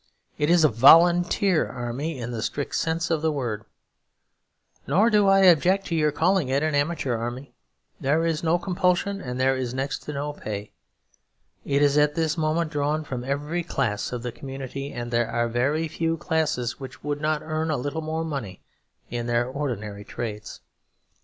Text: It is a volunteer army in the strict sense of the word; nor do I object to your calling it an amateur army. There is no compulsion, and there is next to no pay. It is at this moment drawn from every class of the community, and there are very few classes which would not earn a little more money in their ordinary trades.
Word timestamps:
It 0.39 0.49
is 0.49 0.63
a 0.63 0.67
volunteer 0.67 1.67
army 1.69 2.17
in 2.17 2.31
the 2.31 2.41
strict 2.41 2.73
sense 2.73 3.11
of 3.11 3.21
the 3.21 3.31
word; 3.31 3.65
nor 4.87 5.11
do 5.11 5.27
I 5.27 5.41
object 5.41 5.85
to 5.87 5.95
your 5.95 6.11
calling 6.11 6.49
it 6.49 6.63
an 6.63 6.73
amateur 6.73 7.15
army. 7.15 7.53
There 7.99 8.25
is 8.25 8.41
no 8.43 8.57
compulsion, 8.57 9.21
and 9.21 9.39
there 9.39 9.55
is 9.55 9.75
next 9.75 9.99
to 9.99 10.13
no 10.13 10.33
pay. 10.33 10.71
It 11.65 11.83
is 11.83 11.99
at 11.99 12.15
this 12.15 12.35
moment 12.35 12.71
drawn 12.71 13.03
from 13.03 13.23
every 13.23 13.61
class 13.61 14.11
of 14.11 14.23
the 14.23 14.31
community, 14.31 14.91
and 14.91 15.11
there 15.11 15.29
are 15.29 15.47
very 15.47 15.87
few 15.87 16.17
classes 16.17 16.79
which 16.79 17.03
would 17.03 17.21
not 17.21 17.43
earn 17.43 17.69
a 17.69 17.77
little 17.77 18.01
more 18.01 18.25
money 18.25 18.63
in 19.11 19.27
their 19.27 19.45
ordinary 19.45 20.03
trades. 20.03 20.61